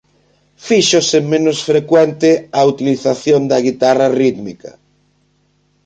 Fíxose 0.67 1.17
menos 1.33 1.57
frecuente 1.69 2.29
a 2.59 2.61
utilización 2.71 3.41
da 3.51 3.57
guitarra 3.67 4.07
rítmica. 4.21 4.71